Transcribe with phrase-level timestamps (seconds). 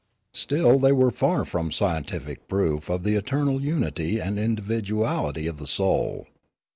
[0.33, 5.67] Still were they far from scientific proof of the eternal unity and individuality of the
[5.67, 6.25] soul.